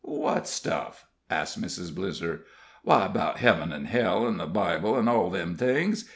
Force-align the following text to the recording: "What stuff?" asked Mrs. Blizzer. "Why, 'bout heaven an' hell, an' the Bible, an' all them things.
"What 0.03 0.47
stuff?" 0.47 1.05
asked 1.29 1.61
Mrs. 1.61 1.91
Blizzer. 1.93 2.39
"Why, 2.83 3.07
'bout 3.07 3.37
heaven 3.37 3.71
an' 3.71 3.85
hell, 3.85 4.25
an' 4.25 4.37
the 4.37 4.47
Bible, 4.47 4.97
an' 4.97 5.07
all 5.07 5.29
them 5.29 5.53
things. 5.55 6.09